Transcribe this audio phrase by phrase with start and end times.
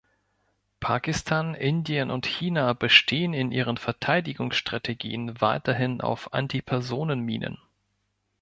[0.79, 7.59] Pakistan, Indien und China bestehen in ihren Verteidigungsstrategien weiterhin auf Antipersonenminen.